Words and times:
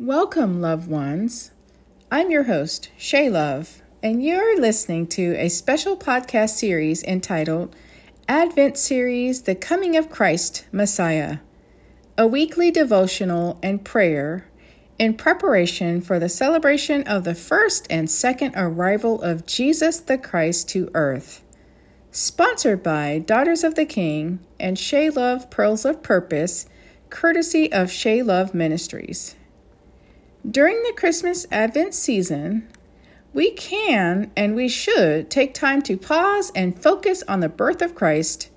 Welcome, 0.00 0.60
loved 0.60 0.90
ones. 0.90 1.52
I'm 2.10 2.28
your 2.28 2.42
host, 2.42 2.90
Shay 2.98 3.30
Love, 3.30 3.80
and 4.02 4.24
you're 4.24 4.60
listening 4.60 5.06
to 5.10 5.36
a 5.36 5.48
special 5.48 5.96
podcast 5.96 6.50
series 6.50 7.04
entitled 7.04 7.76
Advent 8.26 8.76
Series 8.76 9.42
The 9.42 9.54
Coming 9.54 9.96
of 9.96 10.10
Christ 10.10 10.66
Messiah, 10.72 11.38
a 12.18 12.26
weekly 12.26 12.72
devotional 12.72 13.60
and 13.62 13.84
prayer 13.84 14.48
in 14.98 15.14
preparation 15.14 16.00
for 16.00 16.18
the 16.18 16.28
celebration 16.28 17.04
of 17.04 17.22
the 17.22 17.36
first 17.36 17.86
and 17.88 18.10
second 18.10 18.54
arrival 18.56 19.22
of 19.22 19.46
Jesus 19.46 20.00
the 20.00 20.18
Christ 20.18 20.68
to 20.70 20.90
earth. 20.94 21.44
Sponsored 22.10 22.82
by 22.82 23.20
Daughters 23.20 23.62
of 23.62 23.76
the 23.76 23.86
King 23.86 24.40
and 24.58 24.76
Shay 24.76 25.08
Love 25.08 25.50
Pearls 25.50 25.84
of 25.84 26.02
Purpose, 26.02 26.68
courtesy 27.10 27.72
of 27.72 27.92
Shay 27.92 28.22
Love 28.24 28.54
Ministries. 28.54 29.36
During 30.48 30.82
the 30.82 30.92
Christmas 30.94 31.46
Advent 31.50 31.94
season, 31.94 32.68
we 33.32 33.52
can 33.52 34.30
and 34.36 34.54
we 34.54 34.68
should 34.68 35.30
take 35.30 35.54
time 35.54 35.80
to 35.82 35.96
pause 35.96 36.52
and 36.54 36.78
focus 36.78 37.22
on 37.26 37.40
the 37.40 37.48
birth 37.48 37.80
of 37.80 37.94
Christ 37.94 38.50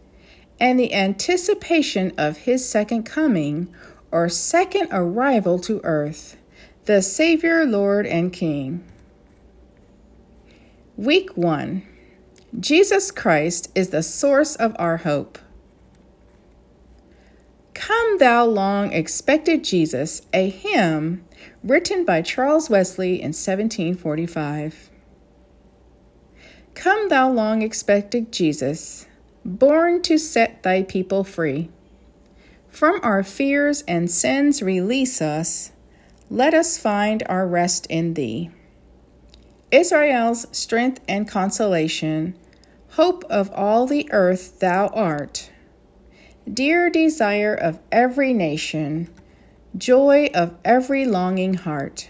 and 0.59 0.77
the 0.77 0.93
anticipation 0.93 2.11
of 2.17 2.39
his 2.39 2.67
second 2.67 3.03
coming 3.03 3.73
or 4.11 4.27
second 4.27 4.89
arrival 4.91 5.59
to 5.59 5.79
earth, 5.85 6.35
the 6.85 7.01
Savior, 7.01 7.65
Lord, 7.65 8.05
and 8.05 8.33
King. 8.33 8.83
Week 10.97 11.37
1 11.37 11.83
Jesus 12.59 13.11
Christ 13.11 13.71
is 13.75 13.89
the 13.89 14.03
source 14.03 14.57
of 14.57 14.75
our 14.77 14.97
hope. 14.97 15.39
Thou 18.17 18.45
long 18.45 18.93
expected 18.93 19.63
Jesus, 19.63 20.23
a 20.33 20.49
hymn 20.49 21.23
written 21.63 22.03
by 22.03 22.23
Charles 22.23 22.67
Wesley 22.67 23.21
in 23.21 23.27
1745. 23.27 24.89
Come, 26.73 27.09
thou 27.09 27.29
long 27.29 27.61
expected 27.61 28.31
Jesus, 28.31 29.05
born 29.45 30.01
to 30.01 30.17
set 30.17 30.63
thy 30.63 30.81
people 30.81 31.23
free. 31.23 31.69
From 32.69 32.99
our 33.03 33.21
fears 33.21 33.83
and 33.87 34.09
sins 34.09 34.63
release 34.63 35.21
us. 35.21 35.71
Let 36.31 36.55
us 36.55 36.79
find 36.79 37.21
our 37.29 37.47
rest 37.47 37.85
in 37.85 38.15
thee. 38.15 38.49
Israel's 39.69 40.47
strength 40.57 41.01
and 41.07 41.27
consolation, 41.27 42.35
hope 42.89 43.23
of 43.25 43.51
all 43.51 43.85
the 43.85 44.11
earth 44.11 44.59
thou 44.59 44.87
art. 44.87 45.51
Dear 46.51 46.89
desire 46.89 47.53
of 47.53 47.79
every 47.91 48.33
nation, 48.33 49.09
joy 49.77 50.29
of 50.33 50.55
every 50.63 51.05
longing 51.05 51.55
heart. 51.55 52.09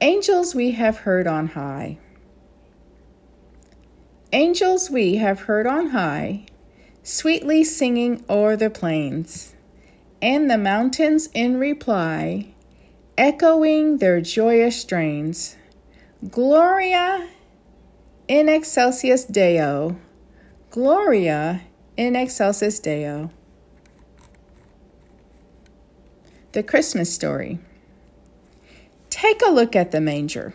Angels 0.00 0.54
we 0.54 0.72
have 0.72 0.98
heard 0.98 1.26
on 1.26 1.48
high. 1.48 1.98
Angels 4.32 4.90
we 4.90 5.16
have 5.16 5.40
heard 5.40 5.66
on 5.66 5.88
high 5.88 6.46
sweetly 7.02 7.64
singing 7.64 8.24
o'er 8.30 8.56
the 8.56 8.70
plains, 8.70 9.54
and 10.20 10.50
the 10.50 10.58
mountains 10.58 11.28
in 11.34 11.58
reply, 11.58 12.46
echoing 13.18 13.98
their 13.98 14.20
joyous 14.20 14.80
strains. 14.80 15.56
Gloria 16.30 17.28
in 18.28 18.48
excelsis 18.48 19.24
Deo, 19.24 19.96
Gloria 20.72 21.60
in 21.98 22.16
excelsis 22.16 22.80
Deo. 22.80 23.30
The 26.52 26.62
Christmas 26.62 27.14
Story. 27.14 27.58
Take 29.10 29.42
a 29.42 29.50
look 29.50 29.76
at 29.76 29.90
the 29.90 30.00
manger, 30.00 30.54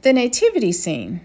the 0.00 0.14
nativity 0.14 0.72
scene. 0.72 1.20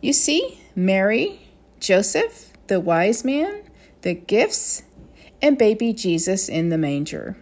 You 0.00 0.12
see 0.12 0.60
Mary, 0.76 1.40
Joseph, 1.80 2.52
the 2.68 2.78
wise 2.78 3.24
man, 3.24 3.62
the 4.02 4.14
gifts, 4.14 4.84
and 5.42 5.58
baby 5.58 5.92
Jesus 5.92 6.48
in 6.48 6.68
the 6.68 6.78
manger. 6.78 7.36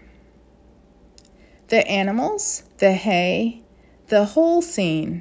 The 1.68 1.86
animals, 1.86 2.62
the 2.78 2.94
hay, 2.94 3.60
the 4.06 4.24
whole 4.24 4.62
scene. 4.62 5.20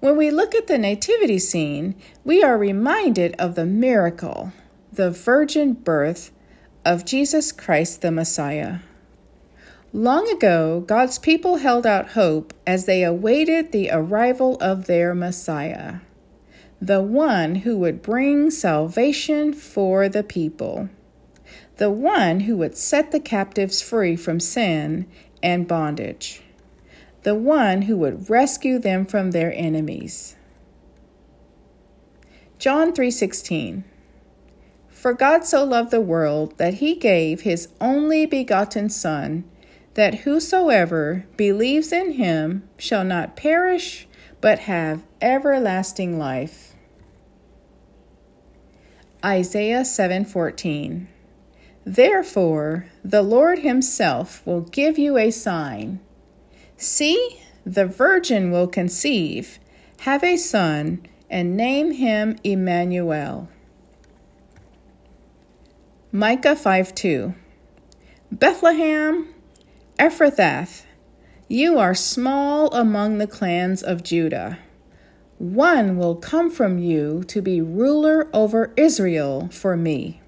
When 0.00 0.16
we 0.16 0.30
look 0.30 0.54
at 0.54 0.66
the 0.66 0.78
nativity 0.78 1.38
scene, 1.38 1.94
we 2.24 2.42
are 2.42 2.56
reminded 2.56 3.34
of 3.38 3.54
the 3.54 3.66
miracle, 3.66 4.52
the 4.92 5.10
virgin 5.10 5.72
birth 5.72 6.30
of 6.84 7.04
Jesus 7.04 7.52
Christ 7.52 8.02
the 8.02 8.10
Messiah. 8.10 8.78
Long 9.92 10.28
ago, 10.30 10.80
God's 10.86 11.18
people 11.18 11.56
held 11.56 11.86
out 11.86 12.10
hope 12.10 12.54
as 12.66 12.86
they 12.86 13.02
awaited 13.02 13.72
the 13.72 13.90
arrival 13.90 14.56
of 14.60 14.86
their 14.86 15.14
Messiah 15.14 15.96
the 16.80 17.02
one 17.02 17.56
who 17.56 17.76
would 17.76 18.02
bring 18.02 18.50
salvation 18.50 19.52
for 19.52 20.08
the 20.08 20.22
people, 20.22 20.88
the 21.76 21.90
one 21.90 22.40
who 22.40 22.56
would 22.56 22.76
set 22.76 23.10
the 23.10 23.20
captives 23.20 23.82
free 23.82 24.14
from 24.14 24.38
sin 24.38 25.06
and 25.42 25.66
bondage, 25.66 26.42
the 27.28 27.34
one 27.34 27.82
who 27.82 27.94
would 27.98 28.30
rescue 28.30 28.78
them 28.78 29.04
from 29.04 29.32
their 29.32 29.52
enemies. 29.52 30.34
John 32.58 32.94
3:16 32.94 33.84
For 34.88 35.12
God 35.12 35.44
so 35.44 35.62
loved 35.62 35.90
the 35.90 36.00
world 36.00 36.56
that 36.56 36.80
he 36.80 36.94
gave 36.94 37.42
his 37.42 37.68
only 37.82 38.24
begotten 38.24 38.88
son 38.88 39.44
that 39.92 40.20
whosoever 40.24 41.26
believes 41.36 41.92
in 41.92 42.12
him 42.12 42.66
shall 42.78 43.04
not 43.04 43.36
perish 43.36 44.08
but 44.40 44.60
have 44.60 45.02
everlasting 45.20 46.18
life. 46.18 46.74
Isaiah 49.22 49.84
7:14 49.84 51.08
Therefore 51.84 52.86
the 53.04 53.20
Lord 53.20 53.58
himself 53.58 54.40
will 54.46 54.62
give 54.62 54.98
you 54.98 55.18
a 55.18 55.30
sign 55.30 56.00
See 56.78 57.40
the 57.66 57.86
virgin 57.86 58.50
will 58.50 58.68
conceive 58.68 59.58
have 60.00 60.24
a 60.24 60.36
son 60.36 61.06
and 61.28 61.56
name 61.56 61.90
him 61.90 62.38
Emmanuel. 62.42 63.48
Micah 66.12 66.56
5:2 66.56 67.34
Bethlehem 68.32 69.34
Ephrathah 69.98 70.84
you 71.50 71.78
are 71.78 71.94
small 71.94 72.68
among 72.74 73.16
the 73.16 73.26
clans 73.26 73.82
of 73.82 74.02
Judah. 74.02 74.58
One 75.38 75.96
will 75.96 76.14
come 76.14 76.50
from 76.50 76.78
you 76.78 77.24
to 77.28 77.40
be 77.40 77.62
ruler 77.62 78.28
over 78.34 78.72
Israel 78.76 79.48
for 79.50 79.74
me. 79.74 80.20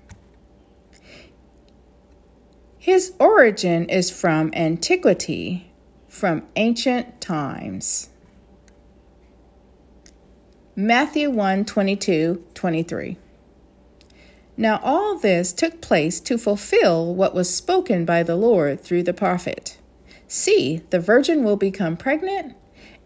His 2.79 3.13
origin 3.19 3.87
is 3.91 4.11
from 4.11 4.51
antiquity, 4.55 5.70
from 6.11 6.43
ancient 6.57 7.21
times. 7.23 8.11
Matthew 10.77 11.31
1 11.31 11.65
22 11.65 12.45
23. 12.53 13.17
Now 14.59 14.81
all 14.83 15.19
this 15.19 15.55
took 15.55 15.81
place 15.81 16.21
to 16.21 16.37
fulfill 16.37 17.15
what 17.15 17.35
was 17.35 17.55
spoken 17.55 18.05
by 18.05 18.23
the 18.23 18.37
Lord 18.37 18.83
through 18.83 19.05
the 19.05 19.15
prophet. 19.15 19.79
See, 20.29 20.83
the 20.91 21.01
virgin 21.01 21.43
will 21.43 21.57
become 21.57 21.97
pregnant 21.97 22.55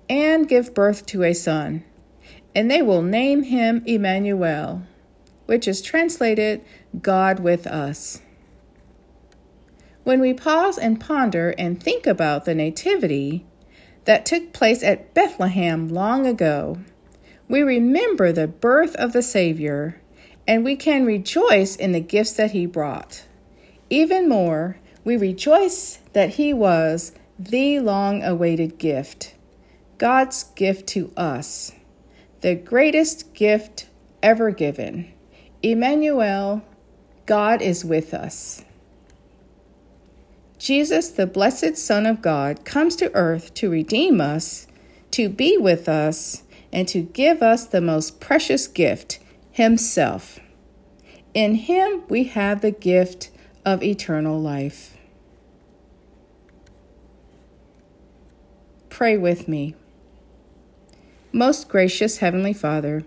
and 0.09 0.49
give 0.49 0.75
birth 0.75 1.07
to 1.07 1.23
a 1.23 1.33
son 1.33 1.85
and 2.55 2.71
they 2.71 2.83
will 2.83 3.03
name 3.03 3.45
him 3.45 3.83
Emmanuel, 3.87 4.83
which 5.47 5.67
is 5.67 5.83
translated 5.83 6.63
God 7.01 7.41
with 7.41 7.67
us. 7.67 8.21
When 10.05 10.21
we 10.21 10.35
pause 10.35 10.79
and 10.79 11.01
ponder 11.01 11.55
and 11.59 11.83
think 11.83 12.07
about 12.07 12.45
the 12.45 12.55
Nativity 12.55 13.45
that 14.05 14.25
took 14.25 14.53
place 14.53 14.83
at 14.83 15.15
Bethlehem 15.15 15.89
long 15.89 16.27
ago, 16.27 16.79
we 17.49 17.63
remember 17.63 18.31
the 18.31 18.47
birth 18.47 18.95
of 18.97 19.13
the 19.13 19.23
Savior 19.23 20.01
and 20.47 20.65
we 20.65 20.77
can 20.77 21.05
rejoice 21.07 21.75
in 21.75 21.93
the 21.93 22.01
gifts 22.01 22.35
that 22.35 22.53
He 22.53 22.67
brought. 22.67 23.25
Even 23.91 24.29
more, 24.29 24.77
we 25.05 25.17
rejoice 25.17 25.99
that 26.13 26.35
He 26.35 26.53
was 26.53 27.13
the 27.39 27.81
long 27.81 28.23
awaited 28.23 28.79
gift, 28.79 29.35
God's 29.99 30.45
gift 30.55 30.87
to 30.89 31.13
us 31.17 31.73
the 32.45 32.55
greatest 32.55 33.33
gift 33.33 33.87
ever 34.23 34.51
given. 34.51 35.11
Emmanuel, 35.63 36.63
God 37.25 37.63
is 37.63 37.87
with 37.87 38.13
us. 38.13 38.63
Jesus, 40.65 41.11
the 41.11 41.27
blessed 41.27 41.77
Son 41.77 42.07
of 42.07 42.23
God, 42.23 42.65
comes 42.65 42.97
to 42.97 43.13
earth 43.13 43.53
to 43.53 43.69
redeem 43.69 44.19
us, 44.19 44.67
to 45.11 45.29
be 45.29 45.59
with 45.59 45.91
us, 45.91 46.43
and 46.73 46.89
to 46.89 47.03
give 47.03 47.43
us 47.43 47.67
the 47.67 47.83
most 47.83 48.19
precious 48.19 48.67
gift, 48.67 49.19
Himself. 49.51 50.41
In 51.35 51.57
Him 51.57 52.05
we 52.09 52.25
have 52.25 52.63
the 52.63 52.71
gift 52.71 53.31
of 53.67 53.83
eternal 53.83 54.41
life. 54.41 54.97
Pray 58.89 59.19
with 59.19 59.47
me. 59.47 59.75
Most 61.31 61.69
gracious 61.69 62.19
Heavenly 62.19 62.55
Father, 62.55 63.05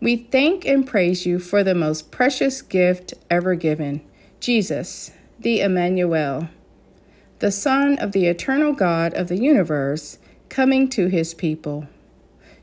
we 0.00 0.14
thank 0.18 0.64
and 0.64 0.86
praise 0.86 1.26
you 1.26 1.40
for 1.40 1.64
the 1.64 1.74
most 1.74 2.12
precious 2.12 2.62
gift 2.62 3.14
ever 3.28 3.56
given 3.56 4.02
Jesus, 4.38 5.10
the 5.40 5.60
Emmanuel 5.60 6.48
the 7.42 7.50
Son 7.50 7.98
of 7.98 8.12
the 8.12 8.26
eternal 8.26 8.72
God 8.72 9.12
of 9.14 9.26
the 9.26 9.36
universe, 9.36 10.18
coming 10.48 10.88
to 10.90 11.08
his 11.08 11.34
people 11.34 11.88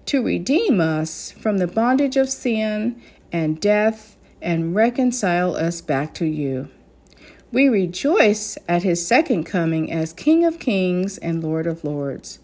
to 0.06 0.24
redeem 0.24 0.80
us 0.80 1.34
from 1.34 1.58
the 1.58 1.68
bondage 1.68 2.16
of 2.16 2.30
sin 2.30 3.02
and 3.30 3.60
death 3.60 4.16
and 4.42 4.74
reconcile 4.74 5.54
us 5.54 5.82
back 5.82 6.14
to 6.14 6.26
you. 6.26 6.70
We 7.52 7.68
rejoice 7.68 8.58
at 8.70 8.84
his 8.84 9.06
second 9.06 9.44
coming 9.44 9.92
as 9.92 10.14
King 10.14 10.46
of 10.46 10.60
Kings 10.60 11.18
and 11.18 11.44
Lord 11.44 11.68
of 11.68 11.84
Lords. 11.84 12.40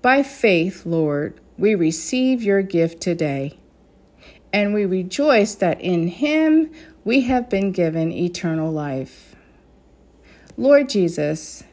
By 0.00 0.22
faith, 0.22 0.86
Lord, 0.86 1.40
we 1.58 1.74
receive 1.74 2.40
your 2.40 2.62
gift 2.62 3.00
today. 3.00 3.58
And 4.52 4.74
we 4.74 4.86
rejoice 4.86 5.56
that 5.56 5.80
in 5.80 6.06
him 6.06 6.70
we 7.04 7.22
have 7.22 7.50
been 7.50 7.72
given 7.72 8.12
eternal 8.12 8.70
life. 8.70 9.33
Lord 10.56 10.88
Jesus, 10.88 11.64